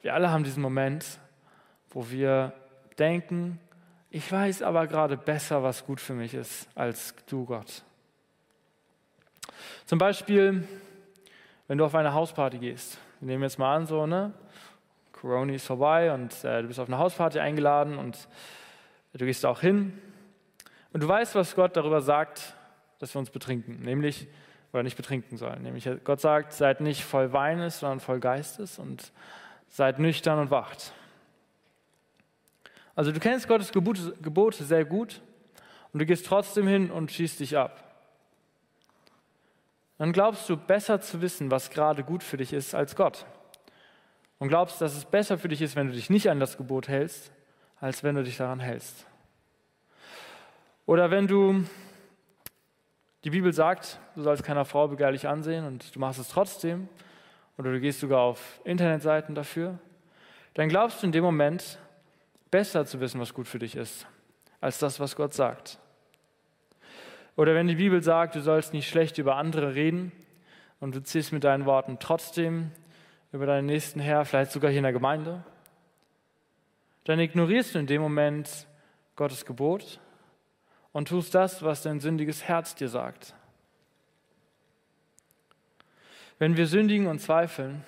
[0.00, 1.18] Wir alle haben diesen Moment,
[1.90, 2.52] wo wir
[2.98, 3.58] denken,
[4.14, 7.82] ich weiß aber gerade besser, was gut für mich ist, als du, Gott.
[9.86, 10.68] Zum Beispiel,
[11.66, 12.98] wenn du auf eine Hausparty gehst.
[13.20, 14.34] Wir nehmen jetzt mal an, so, ne?
[15.12, 18.28] Corona ist vorbei und äh, du bist auf eine Hausparty eingeladen und
[19.14, 19.98] du gehst auch hin.
[20.92, 22.54] Und du weißt, was Gott darüber sagt,
[22.98, 23.80] dass wir uns betrinken.
[23.80, 24.28] Nämlich,
[24.74, 25.62] oder nicht betrinken sollen.
[25.62, 29.10] Nämlich Gott sagt, seid nicht voll Weines, sondern voll Geistes und
[29.70, 30.92] seid nüchtern und wacht.
[32.94, 35.20] Also du kennst Gottes Gebote, Gebote sehr gut
[35.92, 37.92] und du gehst trotzdem hin und schießt dich ab.
[39.98, 43.24] Dann glaubst du besser zu wissen, was gerade gut für dich ist, als Gott.
[44.38, 46.88] Und glaubst, dass es besser für dich ist, wenn du dich nicht an das Gebot
[46.88, 47.30] hältst,
[47.80, 49.06] als wenn du dich daran hältst.
[50.86, 51.64] Oder wenn du
[53.24, 56.88] die Bibel sagt, du sollst keiner Frau begehrlich ansehen und du machst es trotzdem
[57.56, 59.78] oder du gehst sogar auf Internetseiten dafür,
[60.54, 61.78] dann glaubst du in dem Moment
[62.52, 64.06] besser zu wissen, was gut für dich ist,
[64.60, 65.80] als das, was Gott sagt.
[67.34, 70.12] Oder wenn die Bibel sagt, du sollst nicht schlecht über andere reden
[70.78, 72.70] und du ziehst mit deinen Worten trotzdem
[73.32, 75.42] über deinen Nächsten her, vielleicht sogar hier in der Gemeinde,
[77.04, 78.66] dann ignorierst du in dem Moment
[79.16, 79.98] Gottes Gebot
[80.92, 83.34] und tust das, was dein sündiges Herz dir sagt.
[86.38, 87.82] Wenn wir sündigen und zweifeln,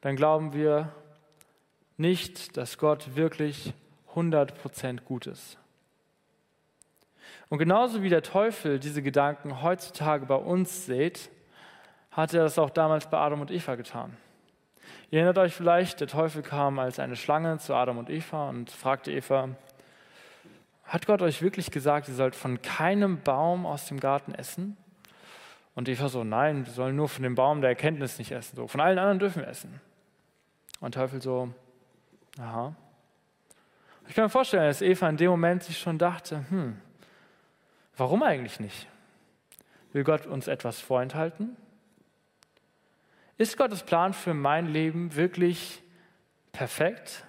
[0.00, 0.94] dann glauben wir
[1.96, 3.72] nicht, dass Gott wirklich
[4.14, 5.58] 100% gut ist.
[7.48, 11.30] Und genauso wie der Teufel diese Gedanken heutzutage bei uns sät,
[12.10, 14.16] hat er das auch damals bei Adam und Eva getan.
[15.10, 18.70] Ihr erinnert euch vielleicht, der Teufel kam als eine Schlange zu Adam und Eva und
[18.70, 19.50] fragte Eva,
[20.84, 24.76] hat Gott euch wirklich gesagt, ihr sollt von keinem Baum aus dem Garten essen?
[25.74, 28.56] Und Eva so, nein, wir sollen nur von dem Baum der Erkenntnis nicht essen.
[28.56, 29.80] So, von allen anderen dürfen wir essen.
[30.80, 31.52] Und Teufel so,
[32.38, 32.74] aha.
[34.08, 36.80] Ich kann mir vorstellen, dass Eva in dem Moment sich schon dachte, hm,
[37.96, 38.86] warum eigentlich nicht?
[39.92, 41.56] Will Gott uns etwas vorenthalten?
[43.38, 45.82] Ist Gottes Plan für mein Leben wirklich
[46.52, 47.24] perfekt?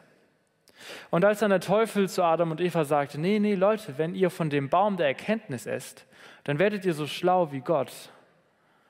[1.09, 4.29] Und als dann der Teufel zu Adam und Eva sagte, nee, nee, Leute, wenn ihr
[4.29, 6.05] von dem Baum der Erkenntnis esst,
[6.43, 7.91] dann werdet ihr so schlau wie Gott.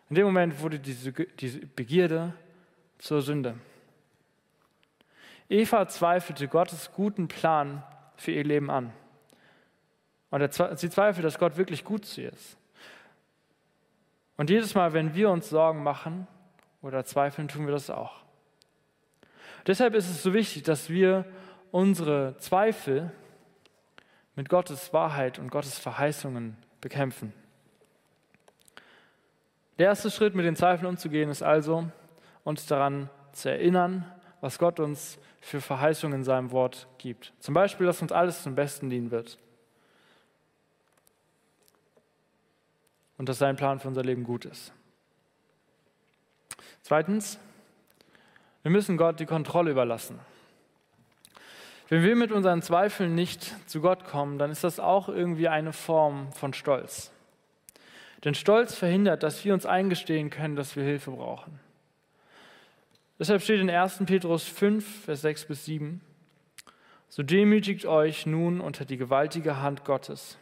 [0.09, 2.33] In dem Moment wurde diese, diese Begierde
[2.97, 3.55] zur Sünde.
[5.49, 7.83] Eva zweifelte Gottes guten Plan
[8.15, 8.93] für ihr Leben an.
[10.31, 12.57] Und sie zweifelt, dass Gott wirklich gut zu ihr ist.
[14.37, 16.27] Und jedes Mal, wenn wir uns Sorgen machen
[16.81, 18.23] oder zweifeln, tun wir das auch.
[19.65, 21.25] Deshalb ist es so wichtig, dass wir
[21.71, 23.11] unsere Zweifel
[24.35, 27.33] mit Gottes Wahrheit und Gottes Verheißungen bekämpfen.
[29.77, 31.89] Der erste Schritt, mit den Zweifeln umzugehen, ist also,
[32.43, 34.05] uns daran zu erinnern,
[34.41, 37.33] was Gott uns für Verheißungen in seinem Wort gibt.
[37.39, 39.37] Zum Beispiel, dass uns alles zum Besten dienen wird.
[43.17, 44.73] Und dass sein Plan für unser Leben gut ist.
[46.81, 47.39] Zweitens,
[48.61, 50.19] wir müssen Gott die Kontrolle überlassen.
[51.87, 55.71] Wenn wir mit unseren Zweifeln nicht zu Gott kommen, dann ist das auch irgendwie eine
[55.71, 57.11] Form von Stolz.
[58.23, 61.59] Denn Stolz verhindert, dass wir uns eingestehen können, dass wir Hilfe brauchen.
[63.17, 64.03] Deshalb steht in 1.
[64.05, 66.01] Petrus 5, Vers 6 bis 7,
[67.07, 70.37] so demütigt euch nun unter die gewaltige Hand Gottes,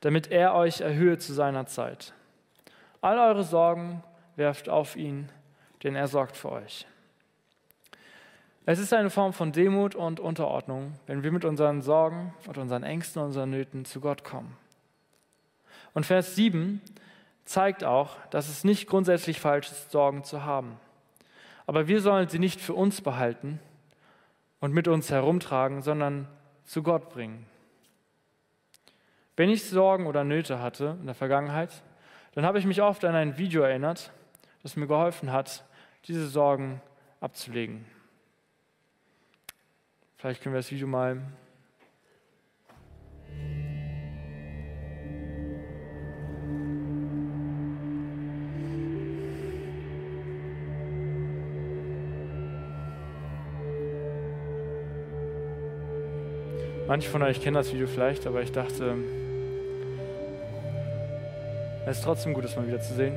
[0.00, 2.12] damit er euch erhöhe zu seiner Zeit.
[3.00, 4.02] All eure Sorgen
[4.36, 5.30] werft auf ihn,
[5.82, 6.86] denn er sorgt für euch.
[8.66, 12.82] Es ist eine Form von Demut und Unterordnung, wenn wir mit unseren Sorgen und unseren
[12.82, 14.56] Ängsten und unseren Nöten zu Gott kommen.
[15.94, 16.82] Und Vers 7
[17.44, 20.78] zeigt auch, dass es nicht grundsätzlich falsch ist, Sorgen zu haben.
[21.66, 23.60] Aber wir sollen sie nicht für uns behalten
[24.60, 26.28] und mit uns herumtragen, sondern
[26.64, 27.46] zu Gott bringen.
[29.36, 31.82] Wenn ich Sorgen oder Nöte hatte in der Vergangenheit,
[32.34, 34.12] dann habe ich mich oft an ein Video erinnert,
[34.62, 35.64] das mir geholfen hat,
[36.06, 36.80] diese Sorgen
[37.20, 37.84] abzulegen.
[40.16, 41.20] Vielleicht können wir das Video mal
[56.86, 58.94] Manche von euch kennen das Video vielleicht, aber ich dachte,
[61.86, 63.16] es ist trotzdem gut, es mal wieder zu sehen.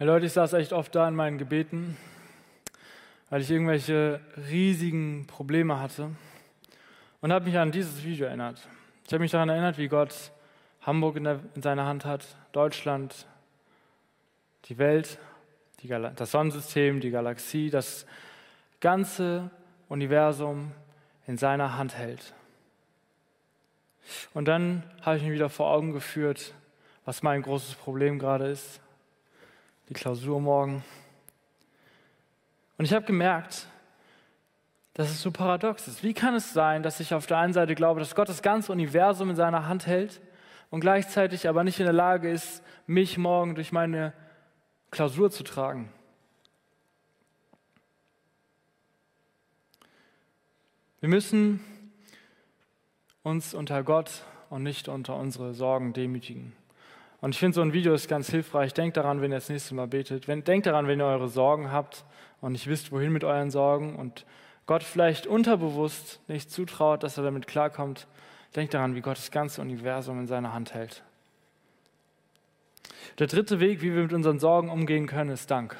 [0.00, 1.94] Hey Leute, ich saß echt oft da in meinen Gebeten,
[3.28, 6.12] weil ich irgendwelche riesigen Probleme hatte
[7.20, 8.66] und habe mich an dieses Video erinnert.
[9.06, 10.32] Ich habe mich daran erinnert, wie Gott
[10.80, 13.26] Hamburg in, der, in seiner Hand hat, Deutschland,
[14.64, 15.18] die Welt,
[15.82, 18.06] die das Sonnensystem, die Galaxie, das
[18.80, 19.50] ganze
[19.90, 20.72] Universum
[21.26, 22.32] in seiner Hand hält.
[24.32, 26.54] Und dann habe ich mir wieder vor Augen geführt,
[27.04, 28.80] was mein großes Problem gerade ist,
[29.90, 30.84] die Klausur morgen.
[32.78, 33.66] Und ich habe gemerkt,
[34.94, 36.04] dass es so paradox ist.
[36.04, 38.70] Wie kann es sein, dass ich auf der einen Seite glaube, dass Gott das ganze
[38.70, 40.20] Universum in seiner Hand hält
[40.70, 44.12] und gleichzeitig aber nicht in der Lage ist, mich morgen durch meine
[44.92, 45.92] Klausur zu tragen?
[51.00, 51.58] Wir müssen
[53.24, 56.59] uns unter Gott und nicht unter unsere Sorgen demütigen.
[57.20, 58.72] Und ich finde, so ein Video ist ganz hilfreich.
[58.72, 60.26] Denkt daran, wenn ihr das nächste Mal betet.
[60.26, 62.04] Wenn, denkt daran, wenn ihr eure Sorgen habt
[62.40, 64.24] und nicht wisst, wohin mit euren Sorgen und
[64.66, 68.06] Gott vielleicht unterbewusst nicht zutraut, dass er damit klarkommt.
[68.56, 71.02] Denkt daran, wie Gott das ganze Universum in seiner Hand hält.
[73.18, 75.76] Der dritte Weg, wie wir mit unseren Sorgen umgehen können, ist Dank.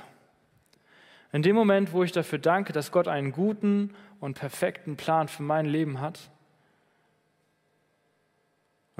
[1.32, 5.42] In dem Moment, wo ich dafür danke, dass Gott einen guten und perfekten Plan für
[5.42, 6.30] mein Leben hat,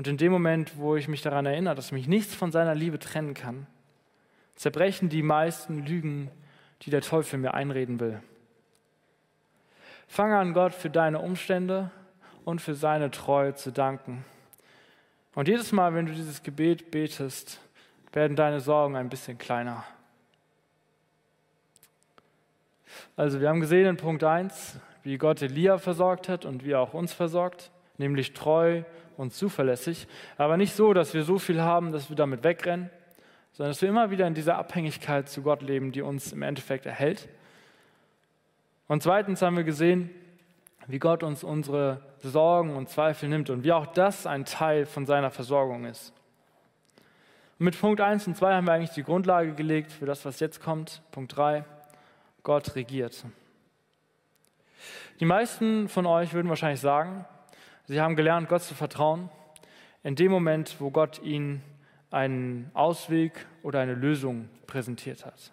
[0.01, 2.99] und in dem Moment, wo ich mich daran erinnere, dass mich nichts von seiner Liebe
[2.99, 3.67] trennen kann,
[4.55, 6.31] zerbrechen die meisten Lügen,
[6.81, 8.23] die der Teufel mir einreden will.
[10.09, 11.91] Fange an, Gott für deine Umstände
[12.47, 14.25] und für seine Treue zu danken.
[15.35, 17.61] Und jedes Mal, wenn du dieses Gebet betest,
[18.15, 19.85] werden deine Sorgen ein bisschen kleiner.
[23.17, 26.81] Also wir haben gesehen in Punkt 1, wie Gott Elia versorgt hat und wie er
[26.81, 28.83] auch uns versorgt, nämlich treu
[29.17, 32.91] und zuverlässig, aber nicht so, dass wir so viel haben, dass wir damit wegrennen,
[33.53, 36.87] sondern dass wir immer wieder in dieser Abhängigkeit zu Gott leben, die uns im Endeffekt
[36.87, 37.29] erhält.
[38.89, 40.11] Und zweitens haben wir gesehen,
[40.87, 45.07] wie Gott uns unsere Sorgen und Zweifel nimmt und wie auch das ein Teil von
[45.07, 46.13] seiner Versorgung ist.
[47.59, 50.41] Und mit Punkt 1 und 2 haben wir eigentlich die Grundlage gelegt für das, was
[50.41, 51.03] jetzt kommt.
[51.13, 51.65] Punkt 3,
[52.43, 53.25] Gott regiert.
[55.21, 57.27] Die meisten von euch würden wahrscheinlich sagen,
[57.87, 59.29] sie haben gelernt, Gott zu vertrauen,
[60.03, 61.63] in dem Moment, wo Gott ihnen
[62.11, 65.53] einen Ausweg oder eine Lösung präsentiert hat.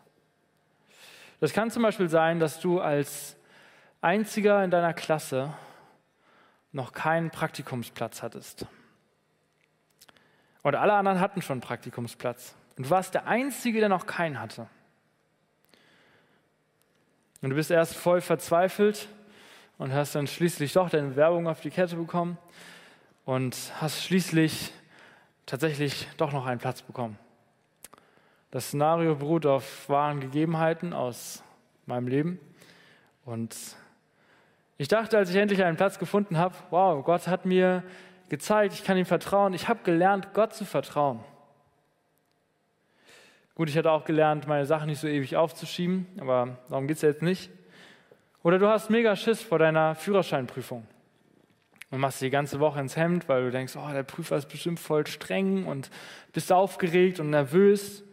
[1.40, 3.38] Das kann zum Beispiel sein, dass du als
[4.02, 5.54] einziger in deiner Klasse
[6.72, 8.66] noch keinen Praktikumsplatz hattest.
[10.64, 12.56] Und alle anderen hatten schon Praktikumsplatz.
[12.76, 14.68] Und du warst der Einzige, der noch keinen hatte.
[17.42, 19.08] Und du bist erst voll verzweifelt
[19.78, 22.38] und hast dann schließlich doch deine Werbung auf die Kette bekommen
[23.26, 24.72] und hast schließlich
[25.46, 27.18] tatsächlich doch noch einen Platz bekommen.
[28.52, 31.44] Das Szenario beruht auf wahren Gegebenheiten aus
[31.86, 32.40] meinem Leben.
[33.26, 33.56] Und
[34.78, 37.84] ich dachte, als ich endlich einen Platz gefunden habe, wow, Gott hat mir
[38.30, 39.54] gezeigt, ich kann ihm vertrauen.
[39.54, 41.20] Ich habe gelernt, Gott zu vertrauen.
[43.56, 47.02] Gut, ich hatte auch gelernt, meine Sachen nicht so ewig aufzuschieben, aber darum geht es
[47.02, 47.52] ja jetzt nicht.
[48.44, 50.86] Oder du hast mega Schiss vor deiner Führerscheinprüfung
[51.90, 54.80] und machst die ganze Woche ins Hemd, weil du denkst, oh, der Prüfer ist bestimmt
[54.80, 55.90] voll streng und
[56.34, 58.04] bist aufgeregt und nervös.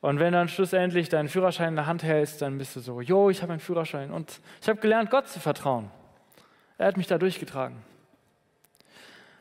[0.00, 3.00] Und wenn du dann schlussendlich deinen Führerschein in der Hand hältst, dann bist du so,
[3.00, 5.90] jo, ich habe einen Führerschein und ich habe gelernt, Gott zu vertrauen.
[6.78, 7.76] Er hat mich da durchgetragen.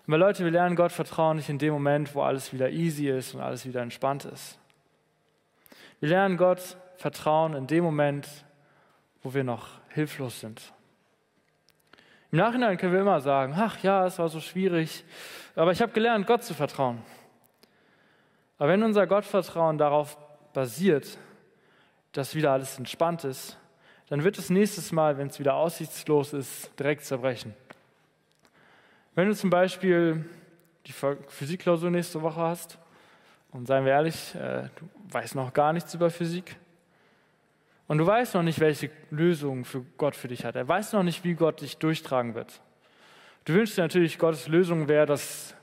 [0.08, 3.34] Aber Leute, wir lernen Gott vertrauen nicht in dem Moment, wo alles wieder easy ist
[3.34, 4.60] und alles wieder entspannt ist.
[6.00, 8.28] Wir lernen Gott vertrauen in dem Moment,
[9.24, 10.74] wo wir noch hilflos sind.
[12.32, 15.04] Im Nachhinein können wir immer sagen, ach ja, es war so schwierig,
[15.56, 17.02] aber ich habe gelernt, Gott zu vertrauen.
[18.58, 20.18] Aber wenn unser Gottvertrauen darauf
[20.54, 21.18] basiert,
[22.12, 23.58] dass wieder alles entspannt ist,
[24.08, 27.54] dann wird es nächstes Mal, wenn es wieder aussichtslos ist, direkt zerbrechen.
[29.16, 30.30] Wenn du zum Beispiel
[30.86, 32.78] die Physikklausur nächste Woche hast,
[33.52, 36.56] und seien wir ehrlich, äh, du weißt noch gar nichts über Physik,
[37.92, 40.56] und du weißt noch nicht, welche Lösung für Gott für dich hat.
[40.56, 42.62] Er weiß noch nicht, wie Gott dich durchtragen wird.
[43.44, 45.54] Du wünschst dir natürlich, Gottes Lösung wäre, dass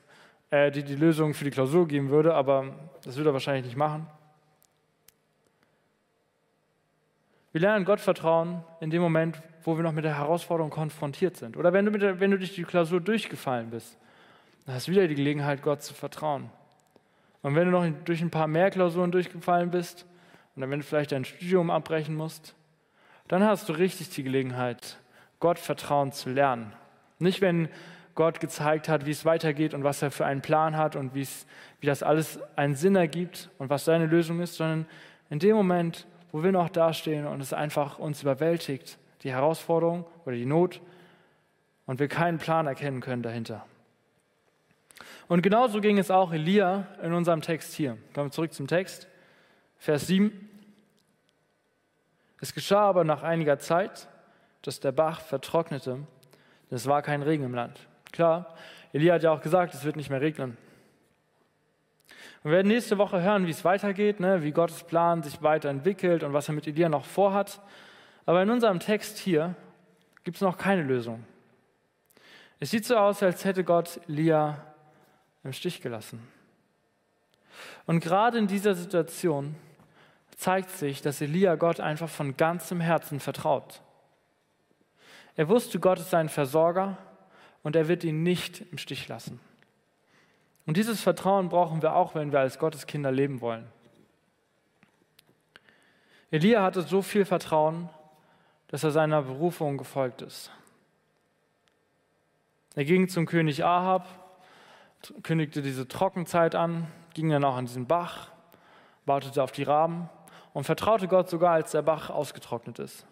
[0.51, 3.79] er dir die Lösung für die Klausur geben würde, aber das würde er wahrscheinlich nicht
[3.79, 4.07] machen.
[7.53, 11.57] Wir lernen Gott vertrauen in dem Moment, wo wir noch mit der Herausforderung konfrontiert sind.
[11.57, 13.97] Oder wenn du, der, wenn du durch die Klausur durchgefallen bist,
[14.67, 16.51] dann hast du wieder die Gelegenheit, Gott zu vertrauen.
[17.41, 20.05] Und wenn du noch durch ein paar mehr Klausuren durchgefallen bist,
[20.63, 22.55] und wenn du vielleicht dein Studium abbrechen musst,
[23.29, 24.99] dann hast du richtig die Gelegenheit,
[25.41, 26.73] Gott vertrauen zu lernen.
[27.19, 27.69] Nicht, wenn
[28.15, 31.27] Gott gezeigt hat, wie es weitergeht und was er für einen Plan hat und wie
[31.83, 34.87] das alles einen Sinn ergibt und was seine Lösung ist, sondern
[35.31, 40.35] in dem Moment, wo wir noch dastehen und es einfach uns überwältigt, die Herausforderung oder
[40.35, 40.81] die Not,
[41.87, 43.65] und wir keinen Plan erkennen können dahinter.
[45.29, 47.97] Und genauso ging es auch Elia in unserem Text hier.
[48.13, 49.09] Kommen wir zurück zum Text.
[49.79, 50.48] Vers 7.
[52.41, 54.09] Es geschah aber nach einiger Zeit,
[54.63, 57.79] dass der Bach vertrocknete, denn es war kein Regen im Land.
[58.13, 58.55] Klar,
[58.93, 60.57] Elia hat ja auch gesagt, es wird nicht mehr regnen.
[62.43, 66.33] Wir werden nächste Woche hören, wie es weitergeht, ne, wie Gottes Plan sich weiterentwickelt und
[66.33, 67.61] was er mit Elia noch vorhat.
[68.27, 69.55] Aber in unserem Text hier
[70.23, 71.25] gibt es noch keine Lösung.
[72.61, 74.65] Es sieht so aus, als hätte Gott Elia
[75.45, 76.27] im Stich gelassen.
[77.87, 79.57] Und gerade in dieser Situation
[80.39, 83.83] zeigt sich, dass Elia Gott einfach von ganzem Herzen vertraut.
[85.35, 86.97] Er wusste, Gott ist sein Versorger
[87.65, 89.41] und er wird ihn nicht im Stich lassen.
[90.65, 93.67] Und dieses Vertrauen brauchen wir auch, wenn wir als Gottes Kinder leben wollen.
[96.31, 97.89] Elia hatte so viel Vertrauen,
[98.69, 100.53] dass er seiner Berufung gefolgt ist.
[102.77, 104.07] Er ging zum König Ahab,
[105.25, 108.31] kündigte diese Trockenzeit an, ging dann auch an diesen Bach,
[109.05, 110.09] wartete auf die Raben
[110.53, 113.07] und vertraute Gott sogar, als der Bach ausgetrocknet ist.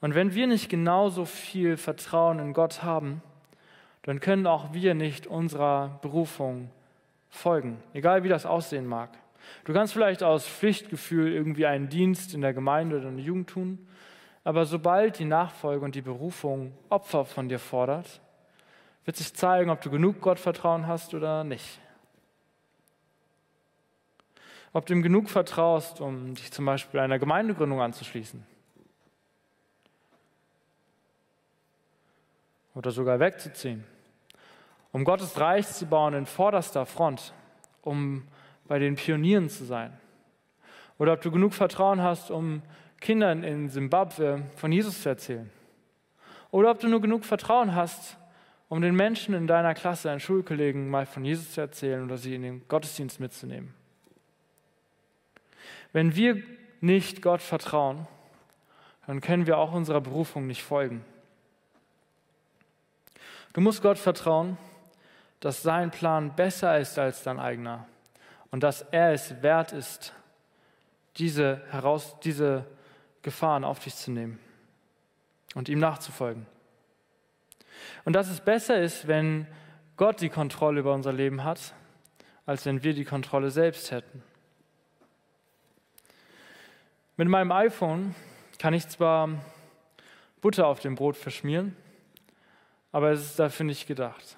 [0.00, 3.22] Und wenn wir nicht genauso viel Vertrauen in Gott haben,
[4.02, 6.70] dann können auch wir nicht unserer Berufung
[7.28, 9.10] folgen, egal wie das aussehen mag.
[9.64, 13.50] Du kannst vielleicht aus Pflichtgefühl irgendwie einen Dienst in der Gemeinde oder in der Jugend
[13.50, 13.86] tun,
[14.44, 18.20] aber sobald die Nachfolge und die Berufung Opfer von dir fordert,
[19.04, 21.80] wird sich zeigen, ob du genug Gottvertrauen hast oder nicht.
[24.78, 28.46] Ob du ihm genug vertraust, um dich zum Beispiel einer Gemeindegründung anzuschließen.
[32.76, 33.82] Oder sogar wegzuziehen.
[34.92, 37.34] Um Gottes Reich zu bauen in vorderster Front,
[37.82, 38.28] um
[38.68, 39.98] bei den Pionieren zu sein.
[40.96, 42.62] Oder ob du genug Vertrauen hast, um
[43.00, 45.50] Kindern in Simbabwe von Jesus zu erzählen.
[46.52, 48.16] Oder ob du nur genug Vertrauen hast,
[48.68, 52.36] um den Menschen in deiner Klasse, deinen Schulkollegen mal von Jesus zu erzählen oder sie
[52.36, 53.74] in den Gottesdienst mitzunehmen.
[55.98, 56.40] Wenn wir
[56.80, 58.06] nicht Gott vertrauen,
[59.08, 61.04] dann können wir auch unserer Berufung nicht folgen.
[63.52, 64.58] Du musst Gott vertrauen,
[65.40, 67.84] dass sein Plan besser ist als dein eigener
[68.52, 70.14] und dass er es wert ist,
[71.16, 72.64] diese, heraus, diese
[73.22, 74.38] Gefahren auf dich zu nehmen
[75.56, 76.46] und ihm nachzufolgen.
[78.04, 79.48] Und dass es besser ist, wenn
[79.96, 81.74] Gott die Kontrolle über unser Leben hat,
[82.46, 84.22] als wenn wir die Kontrolle selbst hätten.
[87.18, 88.14] Mit meinem iPhone
[88.60, 89.28] kann ich zwar
[90.40, 91.76] Butter auf dem Brot verschmieren,
[92.92, 94.36] aber es ist dafür nicht gedacht.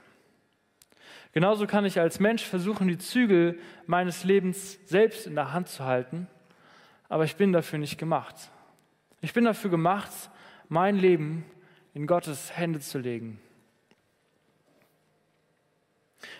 [1.33, 5.85] Genauso kann ich als Mensch versuchen, die Zügel meines Lebens selbst in der Hand zu
[5.85, 6.27] halten,
[7.11, 8.51] aber ich bin dafür nicht gemacht.
[9.21, 10.11] Ich bin dafür gemacht,
[10.71, 11.45] mein Leben
[11.93, 13.39] in Gottes Hände zu legen.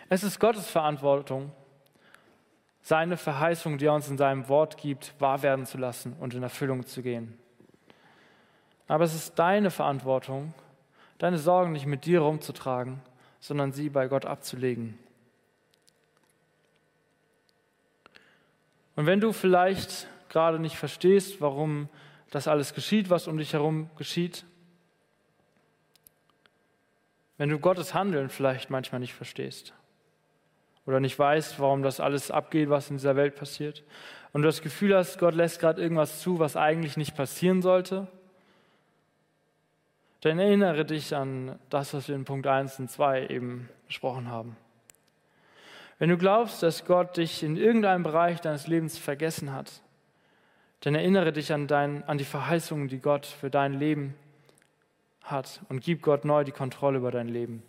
[0.09, 1.51] Es ist Gottes Verantwortung,
[2.91, 6.43] seine Verheißung, die er uns in seinem Wort gibt, wahr werden zu lassen und in
[6.43, 7.37] Erfüllung zu gehen.
[8.89, 10.53] Aber es ist deine Verantwortung,
[11.17, 12.99] deine Sorgen nicht mit dir rumzutragen,
[13.39, 14.99] sondern sie bei Gott abzulegen.
[18.97, 21.87] Und wenn du vielleicht gerade nicht verstehst, warum
[22.29, 24.43] das alles geschieht, was um dich herum geschieht,
[27.37, 29.73] wenn du Gottes Handeln vielleicht manchmal nicht verstehst
[30.91, 33.83] oder nicht weißt, warum das alles abgeht, was in dieser Welt passiert,
[34.33, 38.07] und du das Gefühl hast, Gott lässt gerade irgendwas zu, was eigentlich nicht passieren sollte,
[40.21, 44.55] dann erinnere dich an das, was wir in Punkt 1 und 2 eben besprochen haben.
[45.99, 49.81] Wenn du glaubst, dass Gott dich in irgendeinem Bereich deines Lebens vergessen hat,
[50.81, 54.15] dann erinnere dich an, dein, an die Verheißungen, die Gott für dein Leben
[55.23, 57.63] hat und gib Gott neu die Kontrolle über dein Leben.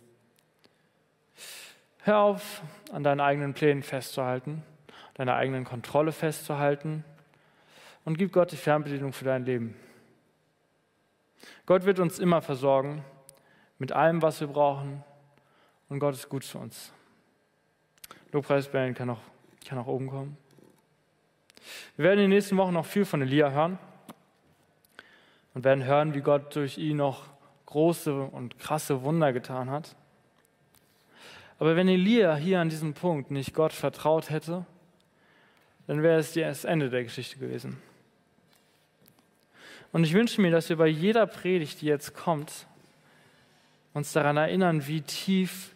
[2.05, 4.61] Hör auf, an deinen eigenen Plänen festzuhalten,
[5.13, 7.05] deiner eigenen Kontrolle festzuhalten
[8.03, 9.73] und gib Gott die Fernbedienung für dein Leben.
[11.65, 13.05] Gott wird uns immer versorgen
[13.79, 15.01] mit allem, was wir brauchen
[15.87, 16.91] und Gott ist gut zu uns.
[18.33, 19.21] Lobpreisband kann auch,
[19.65, 20.35] kann auch oben kommen.
[21.95, 23.79] Wir werden in den nächsten Wochen noch viel von Elia hören
[25.53, 27.27] und werden hören, wie Gott durch ihn noch
[27.67, 29.95] große und krasse Wunder getan hat.
[31.63, 34.65] Aber wenn Elia hier an diesem Punkt nicht Gott vertraut hätte,
[35.87, 37.81] dann wäre es das Ende der Geschichte gewesen.
[39.93, 42.67] Und ich wünsche mir, dass wir bei jeder Predigt, die jetzt kommt,
[43.93, 45.73] uns daran erinnern, wie tief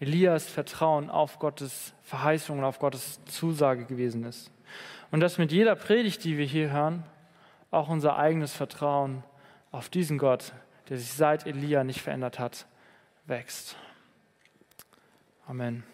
[0.00, 4.50] Elias Vertrauen auf Gottes Verheißung und auf Gottes Zusage gewesen ist.
[5.12, 7.04] Und dass mit jeder Predigt, die wir hier hören,
[7.70, 9.24] auch unser eigenes Vertrauen
[9.70, 10.52] auf diesen Gott,
[10.90, 12.66] der sich seit Elia nicht verändert hat,
[13.24, 13.78] wächst.
[15.52, 15.91] Amen.